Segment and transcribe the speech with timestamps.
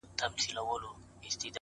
[0.07, 1.49] مثبت فکر ذهن روښانه ساتي,